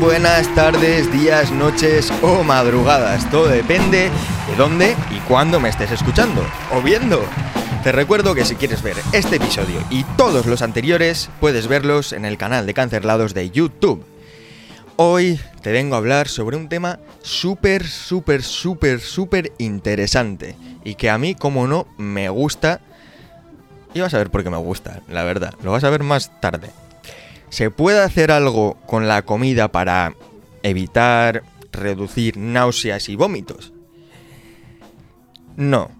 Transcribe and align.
Buenas 0.00 0.54
tardes, 0.54 1.10
días, 1.12 1.50
noches 1.50 2.12
o 2.22 2.42
madrugadas. 2.44 3.28
Todo 3.30 3.48
depende 3.48 4.10
de 4.48 4.56
dónde 4.56 4.96
y 5.10 5.18
cuándo 5.20 5.60
me 5.60 5.68
estés 5.68 5.90
escuchando 5.90 6.42
o 6.72 6.80
viendo. 6.82 7.24
Te 7.82 7.92
recuerdo 7.92 8.34
que 8.34 8.44
si 8.44 8.54
quieres 8.54 8.82
ver 8.82 8.96
este 9.12 9.36
episodio 9.36 9.82
y 9.90 10.04
todos 10.16 10.46
los 10.46 10.62
anteriores, 10.62 11.30
puedes 11.40 11.66
verlos 11.68 12.12
en 12.12 12.24
el 12.24 12.38
canal 12.38 12.66
de 12.66 12.74
Cancerlados 12.74 13.34
de 13.34 13.50
YouTube. 13.50 14.04
Hoy 14.96 15.40
te 15.62 15.72
vengo 15.72 15.94
a 15.94 15.98
hablar 15.98 16.28
sobre 16.28 16.56
un 16.56 16.68
tema 16.68 16.98
súper, 17.22 17.86
súper, 17.86 18.42
súper, 18.42 19.00
súper 19.00 19.52
interesante 19.58 20.56
y 20.84 20.94
que 20.94 21.10
a 21.10 21.18
mí, 21.18 21.34
como 21.34 21.66
no, 21.66 21.86
me 21.96 22.28
gusta. 22.28 22.80
Y 23.94 24.00
vas 24.00 24.14
a 24.14 24.18
ver 24.18 24.30
por 24.30 24.44
qué 24.44 24.50
me 24.50 24.58
gusta, 24.58 25.00
la 25.08 25.24
verdad. 25.24 25.54
Lo 25.62 25.72
vas 25.72 25.84
a 25.84 25.90
ver 25.90 26.02
más 26.02 26.40
tarde. 26.40 26.70
¿Se 27.50 27.70
puede 27.70 28.00
hacer 28.00 28.30
algo 28.30 28.74
con 28.86 29.08
la 29.08 29.22
comida 29.22 29.68
para 29.68 30.14
evitar, 30.62 31.42
reducir 31.72 32.36
náuseas 32.36 33.08
y 33.08 33.16
vómitos? 33.16 33.72
No. 35.56 35.90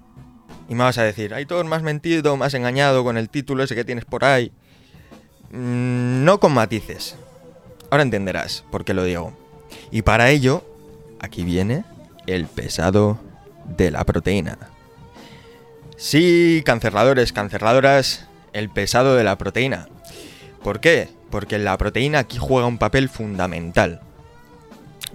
Y 0.68 0.74
me 0.74 0.84
vas 0.84 0.98
a 0.98 1.02
decir, 1.04 1.34
todo 1.46 1.64
más 1.64 1.82
mentido, 1.82 2.36
más 2.36 2.52
engañado 2.54 3.02
con 3.02 3.16
el 3.16 3.30
título 3.30 3.62
ese 3.64 3.74
que 3.74 3.84
tienes 3.84 4.04
por 4.04 4.24
ahí. 4.24 4.52
Mm, 5.50 6.24
No 6.24 6.38
con 6.38 6.52
matices. 6.52 7.16
Ahora 7.90 8.02
entenderás 8.02 8.64
por 8.70 8.84
qué 8.84 8.92
lo 8.92 9.04
digo. 9.04 9.32
Y 9.90 10.02
para 10.02 10.30
ello, 10.30 10.62
aquí 11.20 11.42
viene 11.44 11.84
el 12.26 12.46
pesado 12.46 13.18
de 13.76 13.90
la 13.90 14.04
proteína. 14.04 14.58
Sí, 15.96 16.62
canceladores, 16.64 17.32
canceladoras, 17.32 18.26
el 18.52 18.68
pesado 18.68 19.16
de 19.16 19.24
la 19.24 19.38
proteína. 19.38 19.88
¿Por 20.62 20.80
qué? 20.80 21.08
Porque 21.30 21.58
la 21.58 21.76
proteína 21.76 22.20
aquí 22.20 22.38
juega 22.38 22.66
un 22.66 22.78
papel 22.78 23.08
fundamental. 23.08 24.00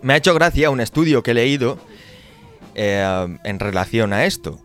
Me 0.01 0.13
ha 0.13 0.17
hecho 0.17 0.33
gracia 0.33 0.69
un 0.69 0.81
estudio 0.81 1.23
que 1.23 1.31
he 1.31 1.33
leído 1.33 1.79
eh, 2.75 3.37
en 3.43 3.59
relación 3.59 4.13
a 4.13 4.25
esto. 4.25 4.59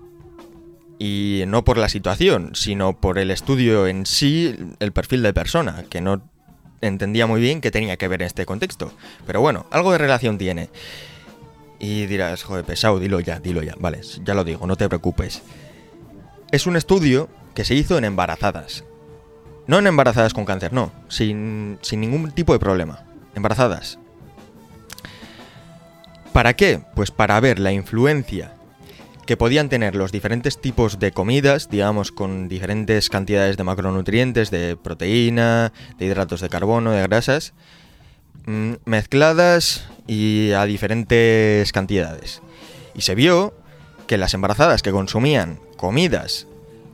Y 0.98 1.44
no 1.46 1.64
por 1.64 1.78
la 1.78 1.88
situación, 1.88 2.52
sino 2.54 2.98
por 3.00 3.18
el 3.18 3.30
estudio 3.30 3.86
en 3.86 4.04
sí, 4.04 4.56
el 4.80 4.92
perfil 4.92 5.22
de 5.22 5.32
persona, 5.32 5.84
que 5.88 6.00
no 6.00 6.22
entendía 6.80 7.26
muy 7.26 7.40
bien 7.40 7.60
qué 7.60 7.70
tenía 7.70 7.96
que 7.96 8.08
ver 8.08 8.22
en 8.22 8.26
este 8.26 8.46
contexto. 8.46 8.92
Pero 9.26 9.40
bueno, 9.40 9.66
algo 9.70 9.92
de 9.92 9.98
relación 9.98 10.38
tiene. 10.38 10.70
Y 11.78 12.06
dirás, 12.06 12.42
joder, 12.42 12.64
pesado, 12.64 12.98
dilo 12.98 13.20
ya, 13.20 13.38
dilo 13.38 13.62
ya. 13.62 13.74
Vale, 13.78 14.00
ya 14.24 14.34
lo 14.34 14.42
digo, 14.44 14.66
no 14.66 14.76
te 14.76 14.88
preocupes. 14.88 15.42
Es 16.50 16.66
un 16.66 16.76
estudio 16.76 17.28
que 17.54 17.64
se 17.64 17.74
hizo 17.74 17.98
en 17.98 18.04
embarazadas. 18.04 18.84
No 19.68 19.78
en 19.78 19.86
embarazadas 19.86 20.32
con 20.34 20.46
cáncer, 20.46 20.72
no. 20.72 20.90
Sin, 21.08 21.78
sin 21.82 22.00
ningún 22.00 22.32
tipo 22.32 22.54
de 22.54 22.58
problema. 22.58 23.04
Embarazadas. 23.34 23.98
¿Para 26.32 26.54
qué? 26.54 26.80
Pues 26.94 27.10
para 27.10 27.38
ver 27.38 27.58
la 27.58 27.70
influencia 27.70 28.54
que 29.26 29.36
podían 29.36 29.68
tener 29.68 29.94
los 29.94 30.10
diferentes 30.10 30.58
tipos 30.58 30.98
de 30.98 31.12
comidas, 31.12 31.68
digamos, 31.68 32.12
con 32.12 32.48
diferentes 32.48 33.10
cantidades 33.10 33.58
de 33.58 33.64
macronutrientes, 33.64 34.50
de 34.50 34.74
proteína, 34.74 35.74
de 35.98 36.06
hidratos 36.06 36.40
de 36.40 36.48
carbono, 36.48 36.92
de 36.92 37.02
grasas, 37.02 37.52
mm, 38.46 38.72
mezcladas 38.86 39.86
y 40.06 40.52
a 40.52 40.64
diferentes 40.64 41.72
cantidades. 41.72 42.40
Y 42.94 43.02
se 43.02 43.14
vio 43.14 43.52
que 44.06 44.16
las 44.16 44.32
embarazadas 44.32 44.80
que 44.80 44.92
consumían 44.92 45.60
comidas 45.76 46.46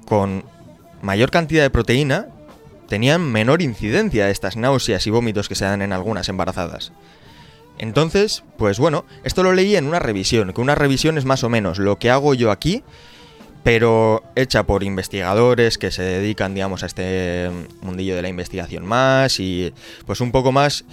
con 0.06 0.44
mayor 1.02 1.30
cantidad 1.30 1.62
de 1.62 1.70
proteína 1.70 2.33
tenían 2.88 3.30
menor 3.30 3.62
incidencia 3.62 4.26
de 4.26 4.32
estas 4.32 4.56
náuseas 4.56 5.06
y 5.06 5.10
vómitos 5.10 5.48
que 5.48 5.54
se 5.54 5.64
dan 5.64 5.82
en 5.82 5.92
algunas 5.92 6.28
embarazadas. 6.28 6.92
Entonces, 7.78 8.44
pues 8.56 8.78
bueno, 8.78 9.04
esto 9.24 9.42
lo 9.42 9.52
leí 9.52 9.76
en 9.76 9.86
una 9.86 9.98
revisión, 9.98 10.52
que 10.52 10.60
una 10.60 10.74
revisión 10.74 11.18
es 11.18 11.24
más 11.24 11.42
o 11.44 11.48
menos 11.48 11.78
lo 11.78 11.98
que 11.98 12.10
hago 12.10 12.34
yo 12.34 12.50
aquí, 12.50 12.84
pero 13.64 14.22
hecha 14.36 14.64
por 14.64 14.84
investigadores 14.84 15.78
que 15.78 15.90
se 15.90 16.02
dedican, 16.02 16.54
digamos, 16.54 16.82
a 16.82 16.86
este 16.86 17.50
mundillo 17.80 18.14
de 18.14 18.22
la 18.22 18.28
investigación 18.28 18.84
más 18.84 19.40
y 19.40 19.72
pues 20.06 20.20
un 20.20 20.30
poco 20.30 20.52
más 20.52 20.84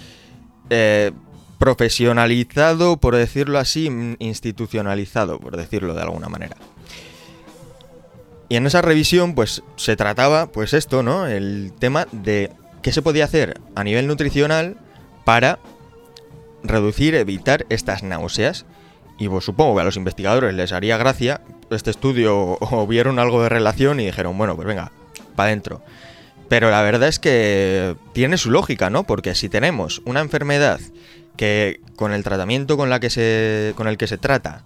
eh, 0.70 1.12
profesionalizado, 1.58 2.96
por 2.96 3.14
decirlo 3.14 3.58
así, 3.58 3.88
institucionalizado, 4.18 5.38
por 5.38 5.56
decirlo 5.56 5.94
de 5.94 6.02
alguna 6.02 6.28
manera. 6.28 6.56
Y 8.52 8.56
en 8.56 8.66
esa 8.66 8.82
revisión, 8.82 9.34
pues 9.34 9.62
se 9.76 9.96
trataba, 9.96 10.52
pues 10.52 10.74
esto, 10.74 11.02
¿no? 11.02 11.26
El 11.26 11.72
tema 11.78 12.06
de 12.12 12.50
qué 12.82 12.92
se 12.92 13.00
podía 13.00 13.24
hacer 13.24 13.58
a 13.74 13.82
nivel 13.82 14.06
nutricional 14.06 14.76
para 15.24 15.58
reducir, 16.62 17.14
evitar 17.14 17.64
estas 17.70 18.02
náuseas. 18.02 18.66
Y 19.16 19.26
pues 19.26 19.46
supongo 19.46 19.76
que 19.76 19.80
a 19.80 19.84
los 19.84 19.96
investigadores 19.96 20.52
les 20.52 20.72
haría 20.72 20.98
gracia 20.98 21.40
este 21.70 21.90
estudio 21.90 22.58
o 22.60 22.86
vieron 22.86 23.18
algo 23.18 23.42
de 23.42 23.48
relación 23.48 24.00
y 24.00 24.04
dijeron, 24.04 24.36
bueno, 24.36 24.54
pues 24.54 24.68
venga, 24.68 24.92
para 25.34 25.46
adentro. 25.46 25.82
Pero 26.50 26.70
la 26.70 26.82
verdad 26.82 27.08
es 27.08 27.18
que 27.18 27.96
tiene 28.12 28.36
su 28.36 28.50
lógica, 28.50 28.90
¿no? 28.90 29.04
Porque 29.04 29.34
si 29.34 29.48
tenemos 29.48 30.02
una 30.04 30.20
enfermedad 30.20 30.78
que 31.38 31.80
con 31.96 32.12
el 32.12 32.22
tratamiento 32.22 32.76
con, 32.76 32.90
la 32.90 33.00
que 33.00 33.08
se, 33.08 33.72
con 33.76 33.88
el 33.88 33.96
que 33.96 34.08
se 34.08 34.18
trata, 34.18 34.64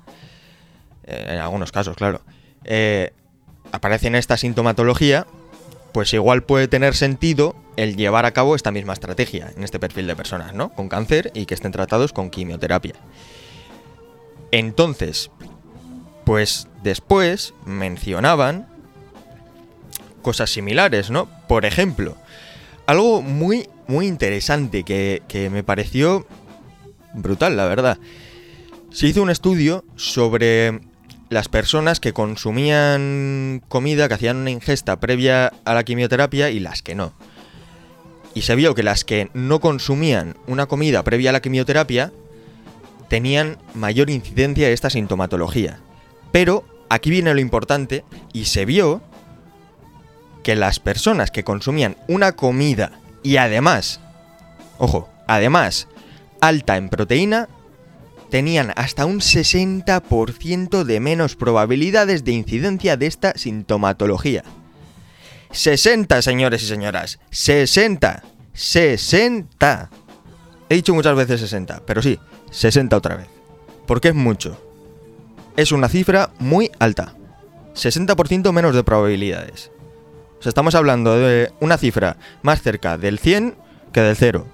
eh, 1.04 1.26
en 1.28 1.38
algunos 1.38 1.70
casos, 1.70 1.94
claro, 1.94 2.22
eh, 2.64 3.12
aparece 3.72 4.08
en 4.08 4.14
esta 4.14 4.36
sintomatología, 4.36 5.26
pues 5.92 6.12
igual 6.12 6.42
puede 6.42 6.68
tener 6.68 6.94
sentido 6.94 7.56
el 7.76 7.96
llevar 7.96 8.26
a 8.26 8.32
cabo 8.32 8.54
esta 8.54 8.70
misma 8.70 8.92
estrategia 8.92 9.52
en 9.56 9.62
este 9.62 9.78
perfil 9.78 10.06
de 10.06 10.16
personas, 10.16 10.54
¿no? 10.54 10.70
Con 10.70 10.88
cáncer 10.88 11.30
y 11.34 11.46
que 11.46 11.54
estén 11.54 11.72
tratados 11.72 12.12
con 12.12 12.30
quimioterapia. 12.30 12.94
Entonces, 14.50 15.30
pues 16.24 16.68
después 16.82 17.54
mencionaban 17.64 18.68
cosas 20.22 20.50
similares, 20.50 21.10
¿no? 21.10 21.28
Por 21.48 21.64
ejemplo, 21.64 22.16
algo 22.86 23.22
muy, 23.22 23.68
muy 23.86 24.06
interesante 24.06 24.82
que, 24.82 25.22
que 25.28 25.50
me 25.50 25.62
pareció 25.62 26.26
brutal, 27.14 27.56
la 27.56 27.66
verdad. 27.66 27.98
Se 28.90 29.06
hizo 29.06 29.22
un 29.22 29.30
estudio 29.30 29.84
sobre 29.96 30.80
las 31.28 31.48
personas 31.48 32.00
que 32.00 32.12
consumían 32.12 33.62
comida, 33.68 34.08
que 34.08 34.14
hacían 34.14 34.36
una 34.36 34.50
ingesta 34.50 35.00
previa 35.00 35.52
a 35.64 35.74
la 35.74 35.84
quimioterapia 35.84 36.50
y 36.50 36.60
las 36.60 36.82
que 36.82 36.94
no. 36.94 37.12
Y 38.34 38.42
se 38.42 38.54
vio 38.54 38.74
que 38.74 38.82
las 38.82 39.04
que 39.04 39.30
no 39.34 39.60
consumían 39.60 40.36
una 40.46 40.66
comida 40.66 41.02
previa 41.02 41.30
a 41.30 41.32
la 41.32 41.40
quimioterapia 41.40 42.12
tenían 43.08 43.58
mayor 43.74 44.10
incidencia 44.10 44.66
de 44.66 44.74
esta 44.74 44.90
sintomatología. 44.90 45.80
Pero 46.32 46.64
aquí 46.88 47.10
viene 47.10 47.34
lo 47.34 47.40
importante 47.40 48.04
y 48.32 48.44
se 48.44 48.64
vio 48.64 49.00
que 50.42 50.54
las 50.54 50.78
personas 50.78 51.30
que 51.30 51.44
consumían 51.44 51.96
una 52.08 52.32
comida 52.32 52.92
y 53.22 53.38
además, 53.38 54.00
ojo, 54.78 55.08
además, 55.26 55.88
alta 56.40 56.76
en 56.76 56.88
proteína, 56.88 57.48
tenían 58.30 58.72
hasta 58.76 59.06
un 59.06 59.20
60% 59.20 60.84
de 60.84 61.00
menos 61.00 61.36
probabilidades 61.36 62.24
de 62.24 62.32
incidencia 62.32 62.96
de 62.96 63.06
esta 63.06 63.32
sintomatología. 63.36 64.44
60, 65.52 66.20
señores 66.22 66.62
y 66.62 66.66
señoras. 66.66 67.18
60. 67.30 68.22
60. 68.52 69.90
He 70.68 70.74
dicho 70.74 70.94
muchas 70.94 71.16
veces 71.16 71.40
60, 71.40 71.82
pero 71.86 72.02
sí, 72.02 72.18
60 72.50 72.96
otra 72.96 73.16
vez. 73.16 73.28
Porque 73.86 74.08
es 74.08 74.14
mucho. 74.14 74.60
Es 75.56 75.72
una 75.72 75.88
cifra 75.88 76.30
muy 76.38 76.70
alta. 76.78 77.14
60% 77.74 78.52
menos 78.52 78.74
de 78.74 78.82
probabilidades. 78.82 79.70
O 80.38 80.42
sea, 80.42 80.50
estamos 80.50 80.74
hablando 80.74 81.16
de 81.16 81.52
una 81.60 81.78
cifra 81.78 82.16
más 82.42 82.62
cerca 82.62 82.98
del 82.98 83.18
100 83.18 83.54
que 83.92 84.00
del 84.00 84.16
0. 84.16 84.46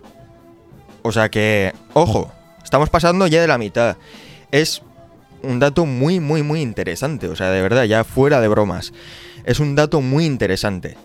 O 1.03 1.13
sea 1.13 1.29
que, 1.31 1.73
ojo, 1.95 2.33
Estamos 2.73 2.89
pasando 2.89 3.27
ya 3.27 3.43
de 3.43 3.47
la 3.47 3.59
mitad. 3.59 3.99
Es 4.51 4.81
un 5.43 5.59
dato 5.59 5.85
muy, 5.85 6.21
muy, 6.21 6.43
muy 6.43 6.63
interesante. 6.63 7.29
O 7.29 7.37
sea, 7.37 7.51
de 7.51 7.61
verdad, 7.61 7.85
ya 7.85 8.03
fuera 8.03 8.41
de 8.41 8.49
bromas. 8.49 8.95
Es 9.45 9.61
un 9.61 9.75
dato 9.75 10.01
muy 10.01 10.25
interesante. 10.25 10.97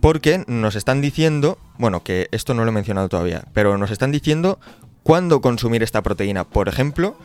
Porque 0.00 0.42
nos 0.48 0.74
están 0.74 1.00
diciendo, 1.00 1.56
bueno, 1.78 2.02
que 2.02 2.26
esto 2.32 2.52
no 2.52 2.64
lo 2.64 2.70
he 2.70 2.74
mencionado 2.74 3.08
todavía, 3.08 3.44
pero 3.52 3.78
nos 3.78 3.92
están 3.92 4.10
diciendo 4.10 4.58
cuándo 5.04 5.40
consumir 5.40 5.84
esta 5.84 6.02
proteína, 6.02 6.42
por 6.42 6.68
ejemplo, 6.68 7.16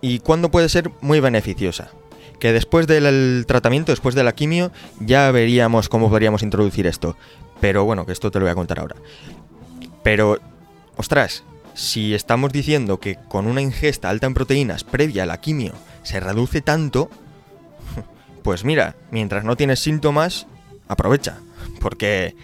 y 0.00 0.18
cuándo 0.18 0.50
puede 0.50 0.68
ser 0.68 0.90
muy 1.00 1.20
beneficiosa. 1.20 1.92
Que 2.40 2.52
después 2.52 2.88
del 2.88 3.44
tratamiento, 3.46 3.92
después 3.92 4.16
de 4.16 4.24
la 4.24 4.34
quimio, 4.34 4.72
ya 4.98 5.30
veríamos 5.30 5.88
cómo 5.88 6.10
podríamos 6.10 6.42
introducir 6.42 6.88
esto. 6.88 7.16
Pero 7.60 7.84
bueno, 7.84 8.06
que 8.06 8.10
esto 8.10 8.32
te 8.32 8.40
lo 8.40 8.46
voy 8.46 8.50
a 8.50 8.56
contar 8.56 8.80
ahora. 8.80 8.96
Pero, 10.02 10.40
ostras, 10.96 11.44
si 11.78 12.12
estamos 12.12 12.52
diciendo 12.52 12.98
que 12.98 13.14
con 13.28 13.46
una 13.46 13.62
ingesta 13.62 14.10
alta 14.10 14.26
en 14.26 14.34
proteínas 14.34 14.82
previa 14.82 15.22
a 15.22 15.26
la 15.26 15.40
quimio 15.40 15.74
se 16.02 16.18
reduce 16.18 16.60
tanto, 16.60 17.08
pues 18.42 18.64
mira, 18.64 18.96
mientras 19.12 19.44
no 19.44 19.54
tienes 19.54 19.78
síntomas, 19.78 20.48
aprovecha. 20.88 21.38
Porque 21.80 22.34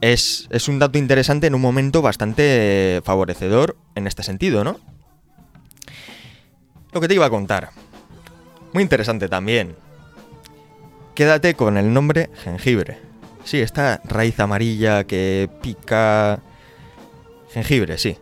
es, 0.00 0.48
es 0.50 0.66
un 0.66 0.78
dato 0.78 0.96
interesante 0.96 1.46
en 1.46 1.54
un 1.54 1.60
momento 1.60 2.00
bastante 2.00 3.02
favorecedor 3.04 3.76
en 3.94 4.06
este 4.06 4.22
sentido, 4.22 4.64
¿no? 4.64 4.80
Lo 6.92 7.02
que 7.02 7.08
te 7.08 7.14
iba 7.14 7.26
a 7.26 7.30
contar. 7.30 7.68
Muy 8.72 8.82
interesante 8.82 9.28
también. 9.28 9.76
Quédate 11.14 11.52
con 11.52 11.76
el 11.76 11.92
nombre 11.92 12.30
jengibre. 12.42 12.98
Sí, 13.44 13.60
esta 13.60 14.00
raíz 14.04 14.40
amarilla 14.40 15.04
que 15.04 15.50
pica... 15.60 16.40
Jengibre, 17.52 17.98
sí. 17.98 18.16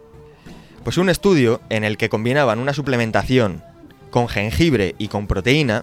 Pues 0.86 0.98
un 0.98 1.08
estudio 1.08 1.60
en 1.68 1.82
el 1.82 1.96
que 1.96 2.08
combinaban 2.08 2.60
una 2.60 2.72
suplementación 2.72 3.60
con 4.10 4.28
jengibre 4.28 4.94
y 4.98 5.08
con 5.08 5.26
proteína. 5.26 5.82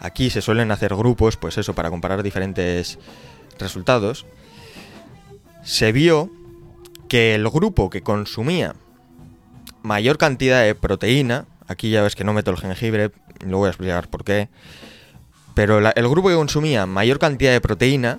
Aquí 0.00 0.30
se 0.30 0.42
suelen 0.42 0.72
hacer 0.72 0.96
grupos, 0.96 1.36
pues 1.36 1.58
eso, 1.58 1.74
para 1.76 1.90
comparar 1.90 2.24
diferentes 2.24 2.98
resultados. 3.60 4.26
Se 5.62 5.92
vio 5.92 6.28
que 7.08 7.36
el 7.36 7.48
grupo 7.48 7.88
que 7.88 8.02
consumía 8.02 8.74
mayor 9.82 10.18
cantidad 10.18 10.64
de 10.64 10.74
proteína, 10.74 11.46
Aquí 11.68 11.90
ya 11.90 12.02
ves 12.02 12.16
que 12.16 12.24
no 12.24 12.32
meto 12.32 12.50
el 12.50 12.56
jengibre, 12.56 13.12
lo 13.46 13.58
voy 13.58 13.68
a 13.68 13.70
explicar 13.70 14.08
por 14.08 14.24
qué. 14.24 14.48
Pero 15.54 15.78
el 15.78 16.08
grupo 16.08 16.30
que 16.30 16.34
consumía 16.34 16.84
mayor 16.86 17.20
cantidad 17.20 17.52
de 17.52 17.60
proteína 17.60 18.18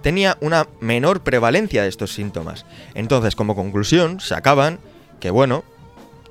tenía 0.00 0.38
una 0.40 0.66
menor 0.80 1.20
prevalencia 1.24 1.82
de 1.82 1.90
estos 1.90 2.14
síntomas. 2.14 2.64
Entonces, 2.94 3.36
como 3.36 3.54
conclusión, 3.54 4.18
sacaban 4.18 4.78
que, 5.20 5.30
bueno, 5.30 5.64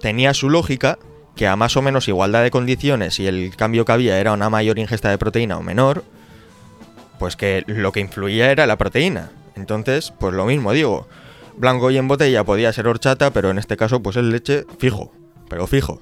tenía 0.01 0.33
su 0.33 0.49
lógica 0.49 0.99
que 1.35 1.47
a 1.47 1.55
más 1.55 1.75
o 1.77 1.81
menos 1.81 2.07
igualdad 2.07 2.43
de 2.43 2.51
condiciones 2.51 3.19
y 3.19 3.27
el 3.27 3.55
cambio 3.55 3.85
que 3.85 3.91
había 3.91 4.19
era 4.19 4.33
una 4.33 4.49
mayor 4.49 4.79
ingesta 4.79 5.09
de 5.09 5.17
proteína 5.17 5.57
o 5.57 5.63
menor, 5.63 6.03
pues 7.19 7.35
que 7.35 7.63
lo 7.67 7.91
que 7.91 7.99
influía 7.99 8.51
era 8.51 8.65
la 8.65 8.77
proteína. 8.77 9.31
Entonces, 9.55 10.13
pues 10.17 10.33
lo 10.33 10.45
mismo 10.45 10.71
digo, 10.71 11.07
blanco 11.57 11.91
y 11.91 11.97
en 11.97 12.07
botella 12.07 12.43
podía 12.43 12.71
ser 12.73 12.87
horchata, 12.87 13.31
pero 13.31 13.51
en 13.51 13.57
este 13.57 13.77
caso 13.77 14.01
pues 14.01 14.15
el 14.15 14.29
leche 14.29 14.65
fijo, 14.79 15.13
pero 15.49 15.67
fijo. 15.67 15.99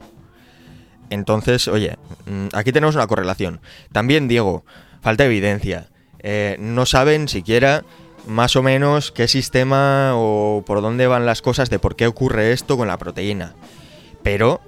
Entonces, 1.09 1.68
oye, 1.68 1.97
mm, 2.25 2.47
aquí 2.53 2.71
tenemos 2.71 2.95
una 2.95 3.07
correlación. 3.07 3.59
También, 3.91 4.27
Diego, 4.27 4.65
falta 5.01 5.25
evidencia. 5.25 5.89
Eh, 6.19 6.56
no 6.59 6.85
saben 6.85 7.27
siquiera 7.27 7.83
más 8.28 8.56
o 8.56 8.64
menos 8.64 9.12
qué 9.12 9.28
sistema 9.28 10.12
o 10.16 10.64
por 10.66 10.81
dónde 10.81 11.08
van 11.08 11.25
las 11.25 11.42
cosas 11.42 11.70
de 11.70 11.80
por 11.80 11.96
qué 11.96 12.08
ocurre 12.08 12.52
esto 12.52 12.78
con 12.78 12.88
la 12.88 12.98
proteína. 12.98 13.54
Pero 14.24 14.62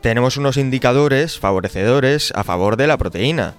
tenemos 0.00 0.36
unos 0.36 0.56
indicadores 0.56 1.38
favorecedores 1.38 2.32
a 2.34 2.44
favor 2.44 2.76
de 2.76 2.86
la 2.86 2.98
proteína. 2.98 3.54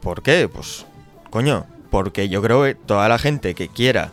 ¿Por 0.00 0.22
qué? 0.22 0.48
Pues, 0.48 0.86
coño, 1.30 1.66
porque 1.90 2.28
yo 2.28 2.42
creo 2.42 2.64
que 2.64 2.74
toda 2.74 3.08
la 3.08 3.18
gente 3.18 3.54
que 3.54 3.68
quiera 3.68 4.12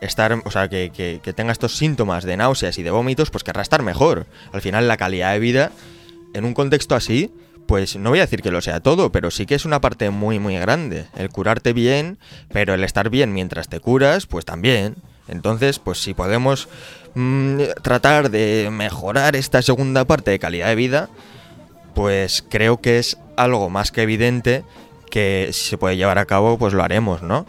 estar, 0.00 0.42
o 0.44 0.50
sea, 0.50 0.68
que, 0.68 0.90
que 1.22 1.32
tenga 1.32 1.52
estos 1.52 1.76
síntomas 1.76 2.24
de 2.24 2.36
náuseas 2.36 2.78
y 2.78 2.82
de 2.82 2.90
vómitos, 2.90 3.30
pues 3.30 3.44
querrá 3.44 3.62
estar 3.62 3.82
mejor. 3.82 4.26
Al 4.52 4.60
final 4.60 4.88
la 4.88 4.96
calidad 4.96 5.32
de 5.32 5.38
vida 5.38 5.72
en 6.34 6.44
un 6.44 6.54
contexto 6.54 6.94
así, 6.94 7.32
pues 7.66 7.96
no 7.96 8.10
voy 8.10 8.18
a 8.18 8.22
decir 8.22 8.42
que 8.42 8.50
lo 8.50 8.60
sea 8.60 8.80
todo, 8.80 9.12
pero 9.12 9.30
sí 9.30 9.46
que 9.46 9.54
es 9.54 9.64
una 9.64 9.80
parte 9.80 10.10
muy 10.10 10.38
muy 10.38 10.56
grande. 10.58 11.06
El 11.16 11.30
curarte 11.30 11.72
bien, 11.72 12.18
pero 12.52 12.74
el 12.74 12.84
estar 12.84 13.10
bien 13.10 13.32
mientras 13.32 13.68
te 13.68 13.80
curas, 13.80 14.26
pues 14.26 14.44
también. 14.44 14.96
Entonces, 15.28 15.78
pues 15.78 15.98
si 15.98 16.14
podemos 16.14 16.68
mm, 17.14 17.60
tratar 17.82 18.30
de 18.30 18.68
mejorar 18.70 19.36
esta 19.36 19.62
segunda 19.62 20.04
parte 20.04 20.30
de 20.30 20.38
calidad 20.38 20.68
de 20.68 20.74
vida, 20.74 21.08
pues 21.94 22.44
creo 22.48 22.80
que 22.80 22.98
es 22.98 23.18
algo 23.36 23.70
más 23.70 23.92
que 23.92 24.02
evidente 24.02 24.64
que 25.10 25.50
si 25.52 25.70
se 25.70 25.78
puede 25.78 25.96
llevar 25.96 26.18
a 26.18 26.24
cabo, 26.24 26.58
pues 26.58 26.72
lo 26.72 26.82
haremos, 26.82 27.22
¿no? 27.22 27.46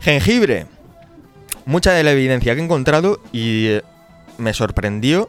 Jengibre. 0.00 0.66
Mucha 1.64 1.92
de 1.92 2.04
la 2.04 2.12
evidencia 2.12 2.54
que 2.54 2.60
he 2.60 2.64
encontrado 2.64 3.20
y 3.32 3.66
eh, 3.66 3.82
me 4.38 4.54
sorprendió, 4.54 5.28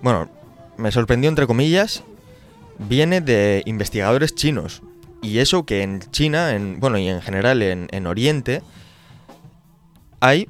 bueno, 0.00 0.30
me 0.78 0.90
sorprendió 0.90 1.28
entre 1.28 1.46
comillas, 1.46 2.02
viene 2.78 3.20
de 3.20 3.62
investigadores 3.66 4.34
chinos. 4.34 4.82
Y 5.22 5.38
eso 5.38 5.64
que 5.66 5.82
en 5.82 6.00
China, 6.10 6.54
en, 6.54 6.78
bueno, 6.78 6.98
y 6.98 7.08
en 7.08 7.22
general 7.22 7.62
en, 7.62 8.06
Oriente, 8.06 8.62
hay 10.20 10.48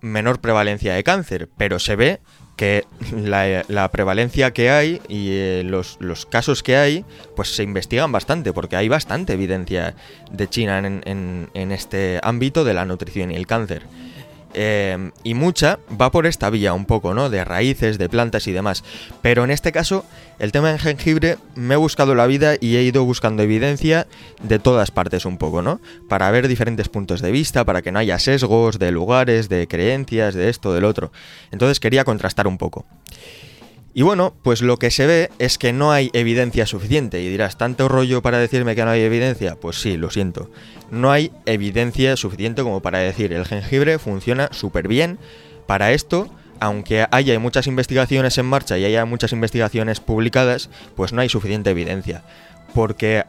menor 0.00 0.40
prevalencia 0.40 0.94
de 0.94 1.02
cáncer, 1.02 1.48
pero 1.56 1.78
se 1.78 1.96
ve 1.96 2.20
que 2.56 2.84
la, 3.12 3.90
prevalencia 3.90 4.52
que 4.52 4.70
hay 4.70 5.00
y 5.08 5.30
eh, 5.30 5.62
los, 5.64 5.98
casos 6.26 6.62
que 6.62 6.76
hay, 6.76 7.04
pues 7.34 7.54
se 7.56 7.62
investigan 7.62 8.12
bastante, 8.12 8.52
porque 8.52 8.76
hay 8.76 8.88
bastante 8.88 9.32
evidencia 9.32 9.94
de 10.30 10.48
China 10.48 10.78
en, 10.78 11.48
en 11.52 11.72
este 11.72 12.20
ámbito 12.22 12.64
de 12.64 12.74
la 12.74 12.84
nutrición 12.84 13.32
y 13.32 13.36
el 13.36 13.46
cáncer. 13.46 13.82
Em, 14.54 15.10
y 15.24 15.34
mucha 15.34 15.80
va 16.00 16.12
por 16.12 16.26
esta 16.26 16.48
vía 16.48 16.72
un 16.74 16.86
poco, 16.86 17.12
¿no? 17.12 17.28
De 17.28 17.44
raíces, 17.44 17.98
de 17.98 18.08
plantas 18.08 18.46
y 18.46 18.52
demás. 18.52 18.84
Pero 19.20 19.42
en 19.42 19.50
este 19.50 19.72
caso, 19.72 20.04
el 20.38 20.52
tema 20.52 20.70
del 20.70 20.78
jengibre, 20.78 21.38
me 21.56 21.74
he 21.74 21.76
buscado 21.76 22.14
la 22.14 22.26
vida 22.26 22.54
y 22.60 22.76
he 22.76 22.82
ido 22.82 23.04
buscando 23.04 23.42
evidencia 23.42 24.06
de 24.42 24.60
todas 24.60 24.92
partes 24.92 25.24
un 25.24 25.38
poco, 25.38 25.60
¿no? 25.60 25.80
Para 26.08 26.30
ver 26.30 26.46
diferentes 26.46 26.88
puntos 26.88 27.20
de 27.20 27.32
vista, 27.32 27.64
para 27.64 27.82
que 27.82 27.90
no 27.90 27.98
haya 27.98 28.18
sesgos 28.20 28.78
de 28.78 28.92
lugares, 28.92 29.48
de 29.48 29.66
creencias, 29.66 30.34
de 30.34 30.48
esto, 30.48 30.72
del 30.72 30.84
otro. 30.84 31.10
Entonces 31.50 31.80
quería 31.80 32.04
contrastar 32.04 32.46
un 32.46 32.58
poco. 32.58 32.86
Y 33.96 34.02
bueno, 34.02 34.34
pues 34.42 34.60
lo 34.60 34.76
que 34.76 34.90
se 34.90 35.06
ve 35.06 35.30
es 35.38 35.56
que 35.56 35.72
no 35.72 35.92
hay 35.92 36.10
evidencia 36.14 36.66
suficiente. 36.66 37.22
Y 37.22 37.28
dirás, 37.28 37.56
¿tanto 37.56 37.88
rollo 37.88 38.22
para 38.22 38.38
decirme 38.38 38.74
que 38.74 38.84
no 38.84 38.90
hay 38.90 39.02
evidencia? 39.02 39.54
Pues 39.54 39.80
sí, 39.80 39.96
lo 39.96 40.10
siento. 40.10 40.50
No 40.90 41.12
hay 41.12 41.30
evidencia 41.46 42.16
suficiente 42.16 42.64
como 42.64 42.82
para 42.82 42.98
decir 42.98 43.32
el 43.32 43.44
jengibre 43.44 44.00
funciona 44.00 44.48
súper 44.50 44.88
bien. 44.88 45.20
Para 45.66 45.92
esto, 45.92 46.28
aunque 46.58 47.06
haya 47.12 47.38
muchas 47.38 47.68
investigaciones 47.68 48.36
en 48.36 48.46
marcha 48.46 48.76
y 48.78 48.84
haya 48.84 49.04
muchas 49.04 49.32
investigaciones 49.32 50.00
publicadas, 50.00 50.70
pues 50.96 51.12
no 51.12 51.20
hay 51.20 51.28
suficiente 51.28 51.70
evidencia. 51.70 52.24
Porque 52.74 53.24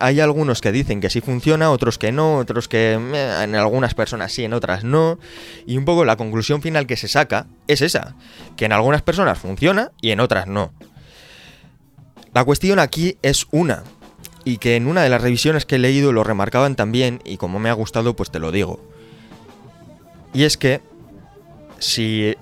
hay 0.00 0.20
algunos 0.20 0.60
que 0.60 0.72
dicen 0.72 1.00
que 1.00 1.10
sí 1.10 1.20
funciona, 1.20 1.70
otros 1.70 1.98
que 1.98 2.12
no, 2.12 2.36
otros 2.36 2.68
que 2.68 2.92
en 2.92 3.54
algunas 3.54 3.94
personas 3.94 4.32
sí, 4.32 4.44
en 4.44 4.52
otras 4.52 4.84
no. 4.84 5.18
Y 5.66 5.76
un 5.76 5.84
poco 5.84 6.04
la 6.04 6.16
conclusión 6.16 6.62
final 6.62 6.86
que 6.86 6.96
se 6.96 7.08
saca 7.08 7.46
es 7.66 7.82
esa, 7.82 8.14
que 8.56 8.64
en 8.64 8.72
algunas 8.72 9.02
personas 9.02 9.38
funciona 9.38 9.92
y 10.00 10.10
en 10.10 10.20
otras 10.20 10.46
no. 10.46 10.72
La 12.34 12.44
cuestión 12.44 12.78
aquí 12.78 13.16
es 13.22 13.46
una, 13.50 13.84
y 14.44 14.58
que 14.58 14.76
en 14.76 14.86
una 14.86 15.02
de 15.02 15.08
las 15.08 15.22
revisiones 15.22 15.66
que 15.66 15.76
he 15.76 15.78
leído 15.78 16.12
lo 16.12 16.24
remarcaban 16.24 16.76
también, 16.76 17.20
y 17.24 17.36
como 17.36 17.58
me 17.58 17.68
ha 17.68 17.74
gustado, 17.74 18.16
pues 18.16 18.30
te 18.30 18.38
lo 18.38 18.52
digo. 18.52 18.80
Y 20.32 20.44
es 20.44 20.56
que 20.56 20.80
si 21.78 22.34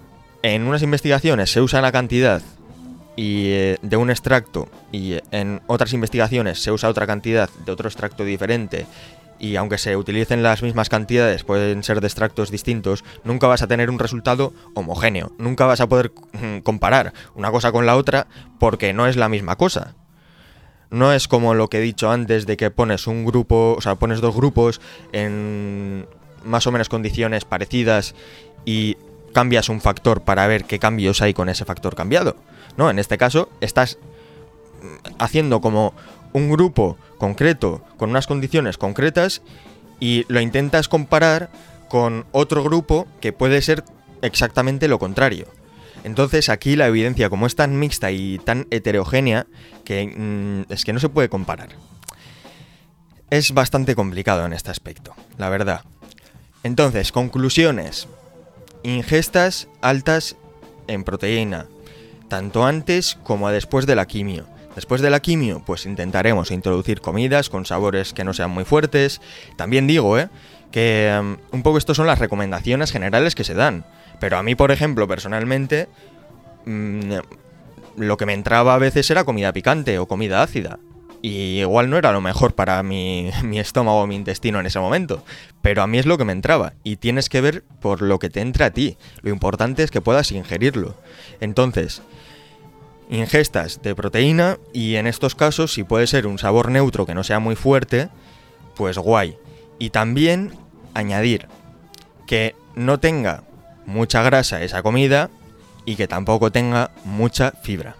en 0.42 0.66
unas 0.66 0.82
investigaciones 0.82 1.50
se 1.50 1.60
usa 1.60 1.80
la 1.80 1.92
cantidad 1.92 2.42
y 3.16 3.46
eh, 3.46 3.78
de 3.82 3.96
un 3.96 4.10
extracto 4.10 4.68
y 4.92 5.14
en 5.30 5.62
otras 5.66 5.92
investigaciones 5.92 6.62
se 6.62 6.70
usa 6.70 6.88
otra 6.88 7.06
cantidad 7.06 7.48
de 7.64 7.72
otro 7.72 7.88
extracto 7.88 8.24
diferente 8.24 8.86
y 9.38 9.56
aunque 9.56 9.78
se 9.78 9.96
utilicen 9.96 10.42
las 10.42 10.62
mismas 10.62 10.88
cantidades, 10.88 11.44
pueden 11.44 11.82
ser 11.82 12.00
de 12.00 12.06
extractos 12.06 12.50
distintos, 12.50 13.04
nunca 13.24 13.46
vas 13.46 13.62
a 13.62 13.66
tener 13.66 13.90
un 13.90 13.98
resultado 13.98 14.52
homogéneo, 14.74 15.32
nunca 15.38 15.66
vas 15.66 15.80
a 15.80 15.88
poder 15.88 16.12
mm, 16.32 16.58
comparar 16.60 17.12
una 17.34 17.50
cosa 17.50 17.72
con 17.72 17.86
la 17.86 17.96
otra 17.96 18.26
porque 18.58 18.92
no 18.92 19.06
es 19.06 19.16
la 19.16 19.28
misma 19.28 19.56
cosa. 19.56 19.94
No 20.88 21.12
es 21.12 21.26
como 21.26 21.54
lo 21.54 21.68
que 21.68 21.78
he 21.78 21.80
dicho 21.80 22.10
antes 22.10 22.46
de 22.46 22.56
que 22.56 22.70
pones 22.70 23.08
un 23.08 23.24
grupo, 23.24 23.74
o 23.76 23.80
sea, 23.80 23.96
pones 23.96 24.20
dos 24.20 24.34
grupos 24.34 24.80
en 25.12 26.06
más 26.44 26.66
o 26.66 26.72
menos 26.72 26.88
condiciones 26.88 27.44
parecidas 27.44 28.14
y 28.64 28.96
cambias 29.36 29.68
un 29.68 29.82
factor 29.82 30.22
para 30.22 30.46
ver 30.46 30.64
qué 30.64 30.78
cambios 30.78 31.20
hay 31.20 31.34
con 31.34 31.50
ese 31.50 31.66
factor 31.66 31.94
cambiado. 31.94 32.36
No, 32.78 32.88
en 32.88 32.98
este 32.98 33.18
caso 33.18 33.50
estás 33.60 33.98
haciendo 35.18 35.60
como 35.60 35.92
un 36.32 36.50
grupo 36.50 36.96
concreto 37.18 37.84
con 37.98 38.08
unas 38.08 38.26
condiciones 38.26 38.78
concretas 38.78 39.42
y 40.00 40.24
lo 40.28 40.40
intentas 40.40 40.88
comparar 40.88 41.50
con 41.90 42.24
otro 42.32 42.64
grupo 42.64 43.06
que 43.20 43.34
puede 43.34 43.60
ser 43.60 43.84
exactamente 44.22 44.88
lo 44.88 44.98
contrario. 44.98 45.48
Entonces 46.02 46.48
aquí 46.48 46.74
la 46.74 46.86
evidencia 46.86 47.28
como 47.28 47.46
es 47.46 47.56
tan 47.56 47.78
mixta 47.78 48.12
y 48.12 48.38
tan 48.38 48.66
heterogénea 48.70 49.46
que 49.84 50.06
mm, 50.06 50.72
es 50.72 50.86
que 50.86 50.94
no 50.94 50.98
se 50.98 51.10
puede 51.10 51.28
comparar. 51.28 51.68
Es 53.28 53.52
bastante 53.52 53.94
complicado 53.94 54.46
en 54.46 54.54
este 54.54 54.70
aspecto, 54.70 55.14
la 55.36 55.50
verdad. 55.50 55.82
Entonces, 56.62 57.12
conclusiones. 57.12 58.08
Ingestas 58.82 59.68
altas 59.80 60.36
en 60.86 61.04
proteína, 61.04 61.66
tanto 62.28 62.64
antes 62.64 63.18
como 63.24 63.50
después 63.50 63.86
de 63.86 63.96
la 63.96 64.06
quimio. 64.06 64.46
Después 64.74 65.00
de 65.00 65.08
la 65.08 65.20
quimio, 65.20 65.62
pues 65.64 65.86
intentaremos 65.86 66.50
introducir 66.50 67.00
comidas 67.00 67.48
con 67.48 67.64
sabores 67.64 68.12
que 68.12 68.24
no 68.24 68.34
sean 68.34 68.50
muy 68.50 68.64
fuertes. 68.64 69.22
También 69.56 69.86
digo, 69.86 70.18
¿eh? 70.18 70.28
Que 70.70 71.16
um, 71.18 71.38
un 71.50 71.62
poco 71.62 71.78
estas 71.78 71.96
son 71.96 72.06
las 72.06 72.18
recomendaciones 72.18 72.92
generales 72.92 73.34
que 73.34 73.44
se 73.44 73.54
dan. 73.54 73.86
Pero 74.20 74.36
a 74.36 74.42
mí, 74.42 74.54
por 74.54 74.72
ejemplo, 74.72 75.08
personalmente, 75.08 75.88
mmm, 76.66 77.14
lo 77.96 78.16
que 78.18 78.26
me 78.26 78.34
entraba 78.34 78.74
a 78.74 78.78
veces 78.78 79.10
era 79.10 79.24
comida 79.24 79.52
picante 79.54 79.98
o 79.98 80.06
comida 80.06 80.42
ácida. 80.42 80.78
Y 81.22 81.60
igual 81.60 81.90
no 81.90 81.98
era 81.98 82.12
lo 82.12 82.20
mejor 82.20 82.54
para 82.54 82.82
mi, 82.82 83.30
mi 83.42 83.58
estómago 83.58 84.02
o 84.02 84.06
mi 84.06 84.16
intestino 84.16 84.60
en 84.60 84.66
ese 84.66 84.80
momento. 84.80 85.24
Pero 85.62 85.82
a 85.82 85.86
mí 85.86 85.98
es 85.98 86.06
lo 86.06 86.18
que 86.18 86.24
me 86.24 86.32
entraba. 86.32 86.74
Y 86.84 86.96
tienes 86.96 87.28
que 87.28 87.40
ver 87.40 87.64
por 87.80 88.02
lo 88.02 88.18
que 88.18 88.30
te 88.30 88.40
entra 88.40 88.66
a 88.66 88.70
ti. 88.70 88.96
Lo 89.22 89.30
importante 89.30 89.82
es 89.82 89.90
que 89.90 90.00
puedas 90.00 90.32
ingerirlo. 90.32 90.94
Entonces, 91.40 92.02
ingestas 93.08 93.82
de 93.82 93.94
proteína 93.94 94.58
y 94.72 94.96
en 94.96 95.06
estos 95.06 95.34
casos, 95.34 95.72
si 95.72 95.84
puede 95.84 96.06
ser 96.06 96.26
un 96.26 96.38
sabor 96.38 96.70
neutro 96.70 97.06
que 97.06 97.14
no 97.14 97.24
sea 97.24 97.38
muy 97.38 97.56
fuerte, 97.56 98.08
pues 98.74 98.98
guay. 98.98 99.36
Y 99.78 99.90
también 99.90 100.52
añadir 100.94 101.48
que 102.26 102.54
no 102.74 102.98
tenga 102.98 103.44
mucha 103.86 104.22
grasa 104.22 104.62
esa 104.62 104.82
comida 104.82 105.30
y 105.84 105.96
que 105.96 106.08
tampoco 106.08 106.50
tenga 106.50 106.90
mucha 107.04 107.52
fibra. 107.62 107.96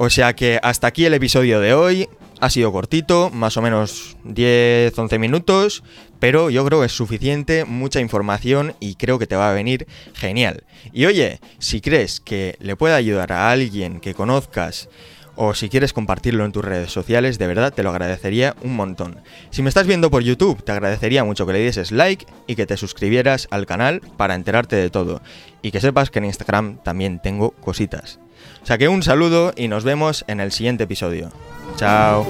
O 0.00 0.10
sea 0.10 0.36
que 0.36 0.60
hasta 0.62 0.86
aquí 0.86 1.06
el 1.06 1.14
episodio 1.14 1.58
de 1.58 1.74
hoy. 1.74 2.08
Ha 2.40 2.50
sido 2.50 2.70
cortito, 2.70 3.30
más 3.30 3.56
o 3.56 3.62
menos 3.62 4.16
10-11 4.24 5.18
minutos, 5.18 5.82
pero 6.20 6.50
yo 6.50 6.64
creo 6.64 6.78
que 6.78 6.86
es 6.86 6.92
suficiente, 6.92 7.64
mucha 7.64 7.98
información 7.98 8.76
y 8.78 8.94
creo 8.94 9.18
que 9.18 9.26
te 9.26 9.34
va 9.34 9.50
a 9.50 9.54
venir 9.54 9.88
genial. 10.14 10.62
Y 10.92 11.06
oye, 11.06 11.40
si 11.58 11.80
crees 11.80 12.20
que 12.20 12.54
le 12.60 12.76
puede 12.76 12.94
ayudar 12.94 13.32
a 13.32 13.50
alguien 13.50 13.98
que 13.98 14.14
conozcas 14.14 14.88
o 15.34 15.52
si 15.54 15.68
quieres 15.68 15.92
compartirlo 15.92 16.44
en 16.44 16.52
tus 16.52 16.64
redes 16.64 16.92
sociales, 16.92 17.40
de 17.40 17.48
verdad 17.48 17.74
te 17.74 17.82
lo 17.82 17.90
agradecería 17.90 18.54
un 18.62 18.76
montón. 18.76 19.18
Si 19.50 19.62
me 19.62 19.68
estás 19.68 19.88
viendo 19.88 20.12
por 20.12 20.22
YouTube, 20.22 20.62
te 20.62 20.70
agradecería 20.70 21.24
mucho 21.24 21.44
que 21.44 21.54
le 21.54 21.64
dieses 21.64 21.90
like 21.90 22.24
y 22.46 22.54
que 22.54 22.66
te 22.66 22.76
suscribieras 22.76 23.48
al 23.50 23.66
canal 23.66 24.00
para 24.16 24.36
enterarte 24.36 24.76
de 24.76 24.90
todo. 24.90 25.22
Y 25.60 25.72
que 25.72 25.80
sepas 25.80 26.10
que 26.10 26.20
en 26.20 26.26
Instagram 26.26 26.80
también 26.84 27.20
tengo 27.20 27.50
cositas. 27.50 28.20
Que 28.76 28.86
un 28.86 29.02
saludo 29.02 29.54
y 29.56 29.66
nos 29.66 29.82
vemos 29.82 30.24
en 30.28 30.40
el 30.40 30.52
siguiente 30.52 30.84
episodio. 30.84 31.30
Chao. 31.76 32.26